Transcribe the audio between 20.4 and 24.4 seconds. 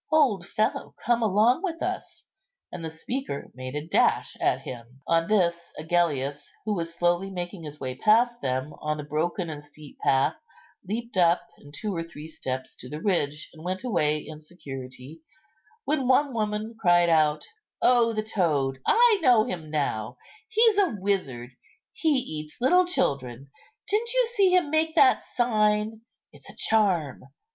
he is a wizard; he eats little children; didn't you